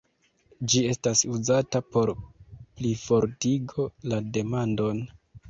Ĝi 0.73 0.79
estas 0.93 1.21
uzata 1.33 1.81
por 1.97 2.13
plifortigo 2.81 3.87
la 4.15 4.21
demandon. 4.41 5.07